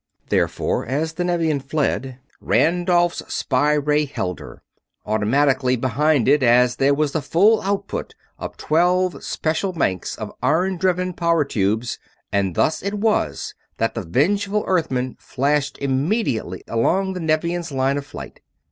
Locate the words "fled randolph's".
1.59-3.21